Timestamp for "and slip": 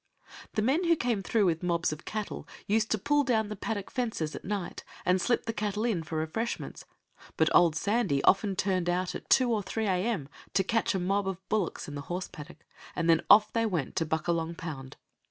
5.05-5.45